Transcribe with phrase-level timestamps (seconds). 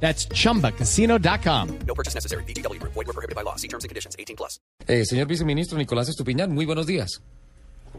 [0.00, 1.68] That's chumbacasino.com.
[1.86, 2.44] No purchase necessary.
[2.44, 2.80] BGW.
[2.82, 3.56] Void were prohibited by law.
[3.56, 4.14] See terms and conditions.
[4.18, 4.60] 18 plus.
[4.86, 7.20] Eh, señor viceministro Nicolás Estupiñán, muy buenos días.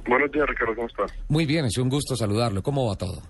[0.08, 1.12] Buenos días, Ricardo, ¿cómo estás?
[1.28, 2.62] Muy bien, es un gusto saludarlo.
[2.64, 3.22] ¿Cómo va todo?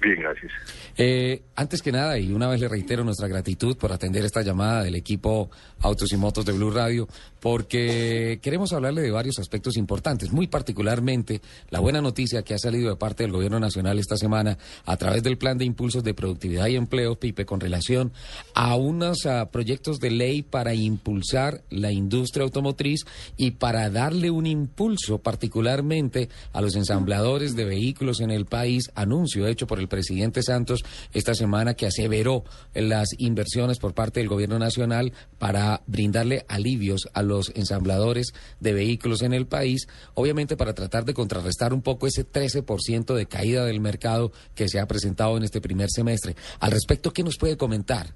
[0.00, 0.52] Bien, gracias.
[0.96, 4.84] Eh, antes que nada, y una vez le reitero nuestra gratitud por atender esta llamada
[4.84, 7.08] del equipo Autos y Motos de Blue Radio,
[7.40, 11.40] porque queremos hablarle de varios aspectos importantes, muy particularmente
[11.70, 15.22] la buena noticia que ha salido de parte del Gobierno Nacional esta semana a través
[15.22, 18.12] del Plan de Impulsos de Productividad y Empleo, PIPE, con relación
[18.54, 23.04] a unos proyectos de ley para impulsar la industria automotriz
[23.36, 29.46] y para darle un impulso particularmente a los ensambladores de vehículos en el país, anuncio
[29.46, 32.44] hecho por el presidente Santos esta semana que aseveró
[32.74, 39.22] las inversiones por parte del gobierno nacional para brindarle alivios a los ensambladores de vehículos
[39.22, 43.80] en el país, obviamente para tratar de contrarrestar un poco ese 13% de caída del
[43.80, 46.34] mercado que se ha presentado en este primer semestre.
[46.60, 48.06] Al respecto, ¿qué nos puede comentar?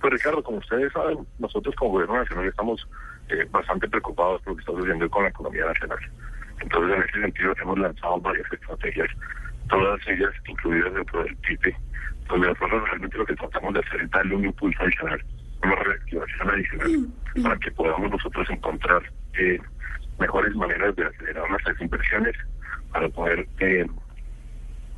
[0.00, 2.86] Pues Ricardo, como ustedes saben, nosotros como gobierno nacional estamos
[3.28, 5.98] eh, bastante preocupados por lo que está sucediendo con la economía nacional.
[6.60, 9.08] Entonces, en ese sentido, hemos lanzado varias estrategias
[9.68, 11.76] todas ellas incluidas dentro del PIPE,
[12.28, 15.24] donde nosotros realmente lo que tratamos de hacer es darle un impulso adicional,
[15.62, 17.06] una reactivación adicional,
[17.42, 19.02] para que podamos nosotros encontrar
[19.34, 19.58] eh,
[20.18, 22.36] mejores maneras de acelerar nuestras inversiones
[22.92, 23.86] para poder eh,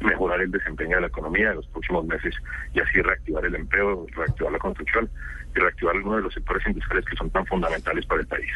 [0.01, 2.35] mejorar el desempeño de la economía en los próximos meses
[2.75, 5.09] y así reactivar el empleo, reactivar la construcción
[5.55, 8.51] y reactivar algunos de los sectores industriales que son tan fundamentales para el país.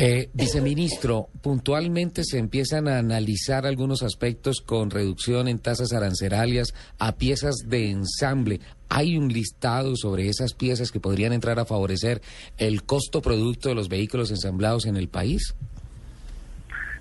[0.00, 7.16] Eh, viceministro, puntualmente se empiezan a analizar algunos aspectos con reducción en tasas arancelarias a
[7.16, 8.60] piezas de ensamble.
[8.88, 12.20] ¿Hay un listado sobre esas piezas que podrían entrar a favorecer
[12.58, 15.56] el costo producto de los vehículos ensamblados en el país?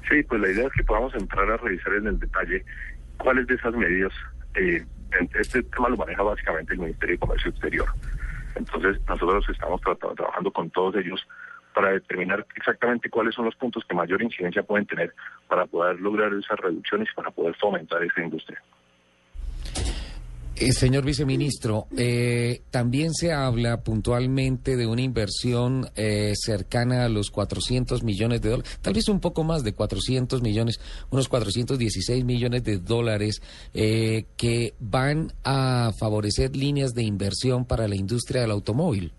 [0.10, 2.66] Sí, pues la idea es que podamos entrar a revisar en el detalle
[3.18, 4.12] cuáles de esas medidas.
[4.56, 4.84] Eh,
[5.40, 7.88] este tema lo maneja básicamente el Ministerio de Comercio Exterior.
[8.56, 11.24] Entonces, nosotros estamos trabajando con todos ellos
[11.78, 15.14] para determinar exactamente cuáles son los puntos que mayor incidencia pueden tener
[15.48, 18.60] para poder lograr esas reducciones y para poder fomentar esa industria.
[20.56, 27.30] Eh, señor viceministro, eh, también se habla puntualmente de una inversión eh, cercana a los
[27.30, 30.80] 400 millones de dólares, tal vez un poco más de 400 millones,
[31.12, 33.40] unos 416 millones de dólares
[33.76, 39.14] eh, que van a favorecer líneas de inversión para la industria del automóvil.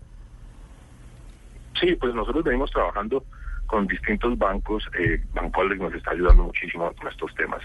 [1.79, 3.23] Sí, pues nosotros venimos trabajando
[3.67, 7.61] con distintos bancos, eh, Banco nos está ayudando muchísimo con estos temas.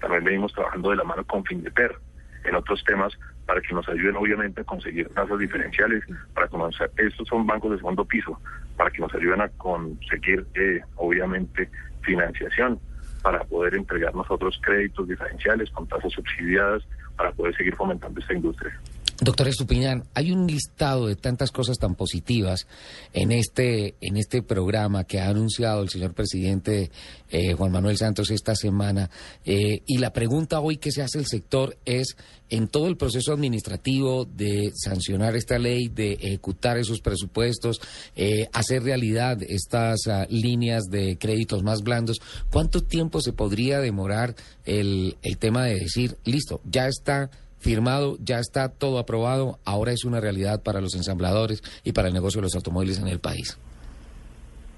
[0.00, 1.96] También venimos trabajando de la mano con Findeper
[2.44, 3.12] en otros temas
[3.46, 6.02] para que nos ayuden obviamente a conseguir tasas diferenciales,
[6.34, 8.38] para conocer, estos son bancos de segundo piso,
[8.76, 11.70] para que nos ayuden a conseguir eh, obviamente
[12.02, 12.78] financiación
[13.22, 16.82] para poder entregar nosotros créditos diferenciales con tasas subsidiadas
[17.16, 18.78] para poder seguir fomentando esta industria.
[19.20, 22.66] Doctor Estupiñán, hay un listado de tantas cosas tan positivas
[23.12, 26.90] en este, en este programa que ha anunciado el señor presidente
[27.30, 29.10] eh, Juan Manuel Santos esta semana.
[29.44, 32.16] Eh, y la pregunta hoy que se hace el sector es,
[32.50, 37.80] en todo el proceso administrativo de sancionar esta ley, de ejecutar esos presupuestos,
[38.16, 42.20] eh, hacer realidad estas uh, líneas de créditos más blandos,
[42.50, 47.30] ¿cuánto tiempo se podría demorar el, el tema de decir, listo, ya está
[47.64, 52.14] firmado, ya está todo aprobado, ahora es una realidad para los ensambladores y para el
[52.14, 53.58] negocio de los automóviles en el país?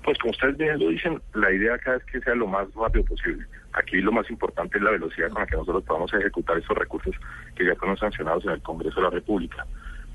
[0.04, 3.04] Pues como ustedes bien lo dicen, la idea acá es que sea lo más rápido
[3.04, 3.44] posible.
[3.72, 7.14] Aquí lo más importante es la velocidad con la que nosotros podamos ejecutar esos recursos
[7.56, 9.66] que ya fueron sancionados en el Congreso de la República.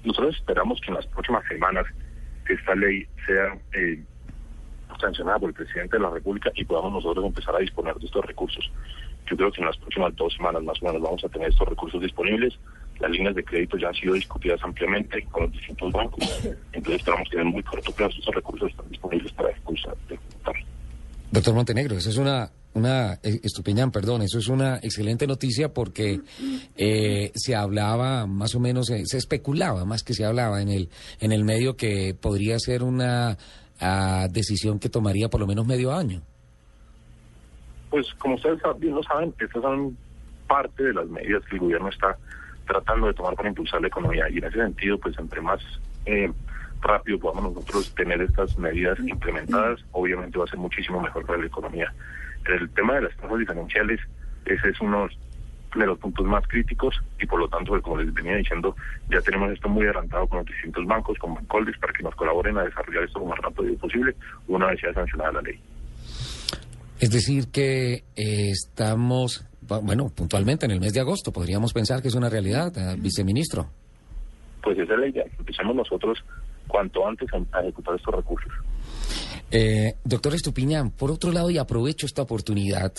[0.05, 1.85] Nosotros esperamos que en las próximas semanas
[2.47, 4.01] esta ley sea eh,
[5.01, 8.25] sancionada por el presidente de la República y podamos nosotros empezar a disponer de estos
[8.25, 8.71] recursos.
[9.29, 11.67] Yo creo que en las próximas dos semanas más o menos vamos a tener estos
[11.67, 12.53] recursos disponibles.
[12.99, 16.23] Las líneas de crédito ya han sido discutidas ampliamente con los distintos bancos.
[16.71, 19.95] Entonces esperamos que en muy corto plazo esos recursos están disponibles para ejecutar.
[21.31, 26.19] Doctor Montenegro, eso es una, una eh, Estupiñán, perdón, eso es una excelente noticia porque
[26.75, 30.89] eh, se hablaba más o menos, eh, se especulaba más que se hablaba en el,
[31.21, 33.37] en el medio que podría ser una
[33.81, 36.21] ah, decisión que tomaría por lo menos medio año.
[37.89, 39.97] Pues como ustedes bien lo saben, estas son
[40.47, 42.17] parte de las medidas que el gobierno está
[42.65, 45.59] tratando de tomar para impulsar la economía y en ese sentido, pues entre más
[46.05, 46.31] eh,
[46.81, 51.47] rápido podamos nosotros tener estas medidas implementadas, obviamente va a ser muchísimo mejor para la
[51.47, 51.93] economía.
[52.45, 53.99] El tema de las tasas diferenciales,
[54.45, 55.07] ese es uno
[55.79, 58.75] de los puntos más críticos y por lo tanto, como les venía diciendo,
[59.09, 62.57] ya tenemos esto muy adelantado con los distintos bancos, con Bancoldes, para que nos colaboren
[62.57, 64.15] a desarrollar esto lo más rápido posible
[64.47, 65.59] una vez sea sancionada la ley.
[66.99, 72.09] Es decir, que eh, estamos, bueno, puntualmente en el mes de agosto, podríamos pensar que
[72.09, 73.67] es una realidad, eh, viceministro.
[74.61, 76.19] Pues esa es la idea, empecemos nosotros
[76.67, 78.51] cuanto antes a, a ejecutar estos recursos.
[79.49, 82.93] Eh, doctor Estupiñán, por otro lado, y aprovecho esta oportunidad,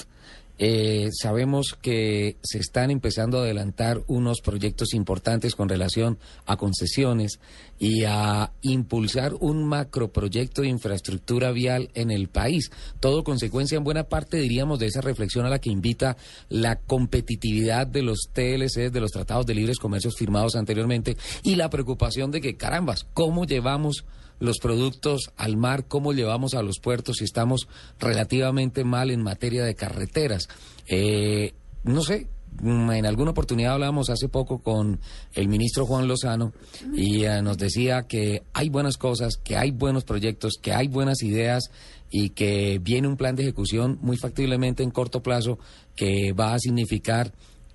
[0.59, 7.41] eh, sabemos que se están empezando a adelantar unos proyectos importantes con relación a concesiones
[7.79, 12.71] y a impulsar un macroproyecto de infraestructura vial en el país.
[13.01, 16.17] Todo consecuencia en buena parte, diríamos, de esa reflexión a la que invita
[16.49, 21.71] la competitividad de los TLC, de los tratados de libres comercios firmados anteriormente, y la
[21.71, 24.05] preocupación de que, carambas, ¿cómo llevamos
[24.43, 27.69] los productos al mar, cómo llevamos a los puertos si estamos
[28.01, 30.49] relativamente mal en materia de carreteras.
[30.89, 31.55] Eh,
[31.85, 32.27] no sé,
[32.61, 34.99] en alguna oportunidad hablábamos hace poco con
[35.35, 36.53] el ministro Juan Lozano
[36.93, 41.23] y eh, nos decía que hay buenas cosas, que hay buenos proyectos, que hay buenas
[41.23, 41.71] ideas
[42.11, 45.61] y que viene un plan de ejecución muy factiblemente en corto plazo
[45.95, 47.33] que va a significar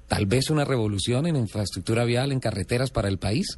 [0.10, 3.58] tal vez una revolución en infraestructura vial, en carreteras para el país.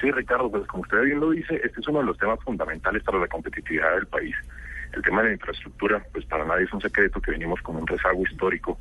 [0.00, 3.02] Sí, Ricardo, pues como usted bien lo dice, este es uno de los temas fundamentales
[3.02, 4.34] para la competitividad del país.
[4.92, 7.86] El tema de la infraestructura, pues para nadie es un secreto que venimos con un
[7.86, 8.78] rezago histórico,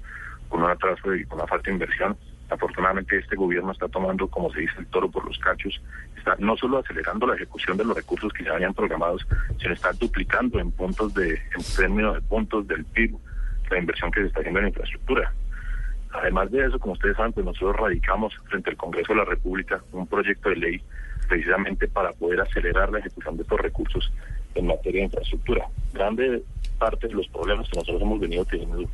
[0.50, 2.18] con un atraso y con una falta de inversión.
[2.50, 5.82] Afortunadamente este gobierno está tomando, como se dice, el toro por los cachos,
[6.18, 9.26] está no solo acelerando la ejecución de los recursos que ya habían programados,
[9.58, 13.16] sino está duplicando en puntos de, en términos de puntos del PIB,
[13.72, 15.34] la inversión que se está haciendo en infraestructura.
[16.12, 19.82] Además de eso, como ustedes saben, pues nosotros radicamos frente al Congreso de la República
[19.92, 20.82] un proyecto de ley
[21.27, 24.12] precisamente para poder acelerar la ejecución de estos recursos
[24.56, 25.68] en materia de infraestructura.
[25.94, 26.44] Grande
[26.77, 28.89] parte de los problemas que nosotros hemos venido teniendo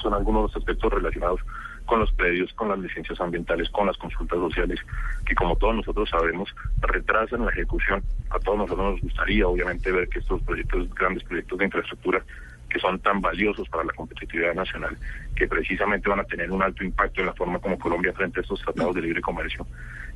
[0.00, 1.40] son algunos aspectos relacionados
[1.86, 4.78] con los predios, con las licencias ambientales, con las consultas sociales,
[5.24, 8.02] que como todos nosotros sabemos, retrasan la ejecución.
[8.30, 12.22] A todos nosotros nos gustaría, obviamente, ver que estos proyectos, grandes proyectos de infraestructura,
[12.68, 14.96] que son tan valiosos para la competitividad nacional,
[15.38, 18.42] que precisamente van a tener un alto impacto en la forma como Colombia frente a
[18.42, 19.64] estos tratados de libre comercio.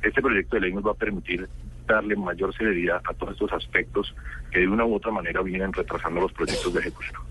[0.01, 1.47] Este proyecto de ley nos va a permitir
[1.87, 4.13] darle mayor celeridad a todos estos aspectos
[4.51, 7.21] que de una u otra manera vienen retrasando los proyectos de ejecución.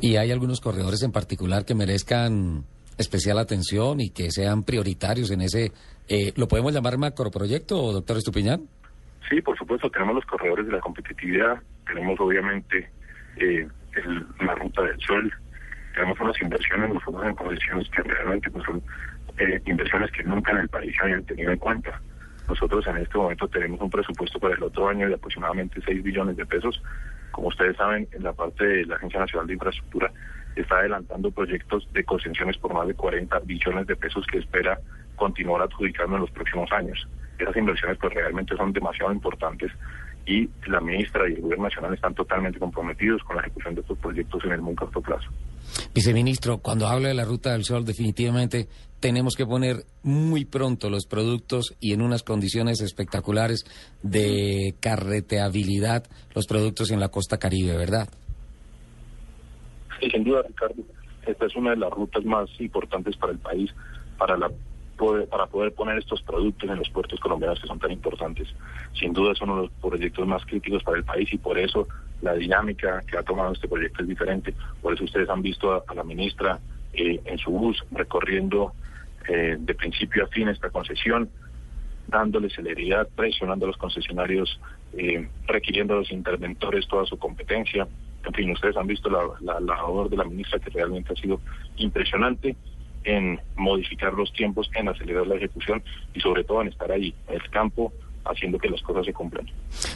[0.00, 2.64] ¿Y hay algunos corredores en particular que merezcan
[2.96, 5.72] especial atención y que sean prioritarios en ese,
[6.08, 8.68] eh, ¿lo podemos llamar macroproyecto, doctor Estupiñán?
[9.28, 12.90] Sí, por supuesto, tenemos los corredores de la competitividad, tenemos obviamente
[13.38, 13.66] eh,
[13.96, 15.32] el, la ruta del sol,
[17.24, 18.82] en condiciones que realmente pues, son
[19.38, 22.00] eh, inversiones que nunca en el país se habían tenido en cuenta.
[22.48, 26.36] Nosotros en este momento tenemos un presupuesto para el otro año de aproximadamente 6 billones
[26.36, 26.82] de pesos.
[27.30, 30.10] Como ustedes saben, en la parte de la Agencia Nacional de Infraestructura
[30.56, 34.78] está adelantando proyectos de concesiones por más de 40 billones de pesos que espera
[35.16, 37.06] continuar adjudicando en los próximos años.
[37.38, 39.70] Esas inversiones pues realmente son demasiado importantes
[40.28, 43.98] y la ministra y el gobierno nacional están totalmente comprometidos con la ejecución de estos
[43.98, 45.26] proyectos en el muy corto plazo.
[45.94, 48.68] Viceministro, cuando habla de la Ruta del Sol, definitivamente
[49.00, 53.64] tenemos que poner muy pronto los productos y en unas condiciones espectaculares
[54.02, 56.04] de carreteabilidad
[56.34, 58.08] los productos en la costa caribe, ¿verdad?
[59.98, 60.82] Sí, sin duda, Ricardo.
[61.26, 63.70] Esta es una de las rutas más importantes para el país,
[64.18, 64.50] para la
[65.30, 68.48] para poder poner estos productos en los puertos colombianos que son tan importantes.
[68.98, 71.86] Sin duda es uno de los proyectos más críticos para el país y por eso
[72.20, 74.54] la dinámica que ha tomado este proyecto es diferente.
[74.82, 76.58] Por eso ustedes han visto a, la ministra
[76.92, 78.72] eh, en su bus recorriendo
[79.28, 81.28] eh, de principio a fin esta concesión,
[82.08, 84.60] dándole celeridad, presionando a los concesionarios,
[84.94, 87.86] eh, requiriendo a los interventores toda su competencia.
[88.24, 91.40] En fin, ustedes han visto la, la labor de la ministra que realmente ha sido
[91.76, 92.56] impresionante
[93.08, 95.82] en modificar los tiempos, en acelerar la ejecución
[96.14, 97.90] y sobre todo en estar ahí, en el campo,
[98.24, 99.46] haciendo que las cosas se cumplan.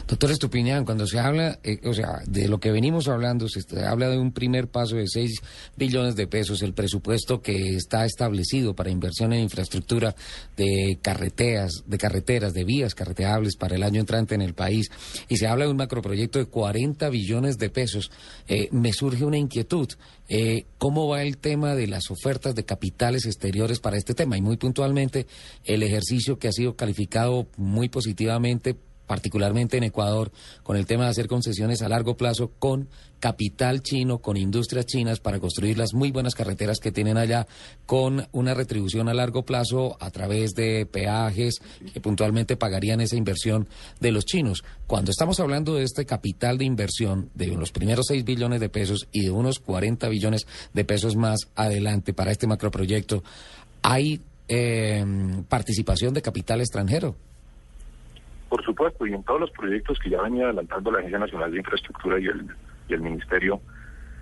[0.07, 4.09] Doctor Estupiñán, cuando se habla, eh, o sea, de lo que venimos hablando, se habla
[4.09, 5.41] de un primer paso de 6
[5.77, 10.15] billones de pesos, el presupuesto que está establecido para inversión en infraestructura
[10.57, 14.89] de carreteras, de carreteras, de vías carreteables para el año entrante en el país,
[15.29, 18.11] y se habla de un macroproyecto de 40 billones de pesos,
[18.47, 19.89] eh, me surge una inquietud.
[20.35, 24.35] Eh, ¿Cómo va el tema de las ofertas de capitales exteriores para este tema?
[24.35, 25.27] Y muy puntualmente,
[25.63, 28.75] el ejercicio que ha sido calificado muy positivamente
[29.13, 30.31] particularmente en Ecuador,
[30.63, 32.89] con el tema de hacer concesiones a largo plazo con
[33.19, 37.45] capital chino, con industrias chinas para construir las muy buenas carreteras que tienen allá,
[37.85, 41.61] con una retribución a largo plazo a través de peajes
[41.93, 43.67] que puntualmente pagarían esa inversión
[43.99, 44.63] de los chinos.
[44.87, 49.07] Cuando estamos hablando de este capital de inversión de los primeros 6 billones de pesos
[49.11, 53.23] y de unos 40 billones de pesos más adelante para este macroproyecto,
[53.83, 55.05] ¿hay eh,
[55.47, 57.15] participación de capital extranjero?
[58.53, 61.57] Por supuesto, y en todos los proyectos que ya venía adelantando la Agencia Nacional de
[61.57, 62.45] Infraestructura y el,
[62.87, 63.59] y el Ministerio,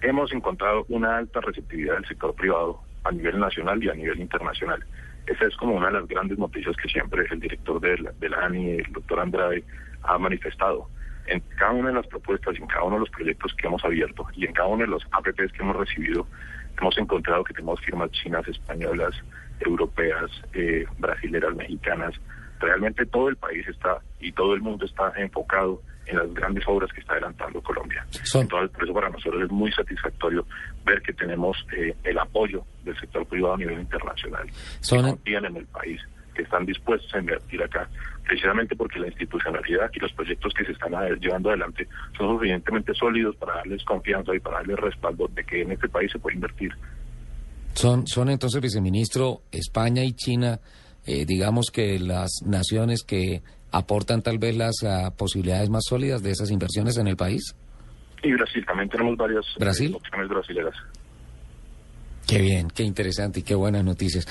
[0.01, 4.85] hemos encontrado una alta receptividad del sector privado a nivel nacional y a nivel internacional.
[5.25, 8.69] Esa es como una de las grandes noticias que siempre el director de la, ANI,
[8.69, 9.65] el doctor Andrade,
[10.03, 10.87] ha manifestado.
[11.27, 14.25] En cada una de las propuestas en cada uno de los proyectos que hemos abierto
[14.33, 16.25] y en cada uno de los APPs que hemos recibido,
[16.79, 19.13] hemos encontrado que tenemos firmas chinas, españolas,
[19.59, 22.15] europeas, eh, brasileras, mexicanas.
[22.61, 26.91] Realmente todo el país está y todo el mundo está enfocado en las grandes obras
[26.93, 28.05] que está adelantando Colombia.
[28.33, 30.45] Entonces, por eso para nosotros es muy satisfactorio
[30.85, 34.47] ver que tenemos eh, el apoyo del sector privado a nivel internacional.
[34.81, 36.01] Son- que confían en el país,
[36.35, 37.87] que están dispuestos a invertir acá,
[38.25, 41.87] precisamente porque la institucionalidad y los proyectos que se están llevando adelante
[42.17, 46.11] son suficientemente sólidos para darles confianza y para darles respaldo de que en este país
[46.11, 46.71] se puede invertir.
[47.73, 50.59] Son, son entonces, viceministro, España y China,
[51.05, 53.41] eh, digamos que las naciones que
[53.71, 57.55] aportan tal vez las ah, posibilidades más sólidas de esas inversiones en el país.
[58.23, 59.95] Y Brasil, también tenemos varias eh, ¿Brasil?
[59.95, 60.75] opciones brasileras.
[62.27, 64.25] Qué bien, qué interesante y qué buenas noticias.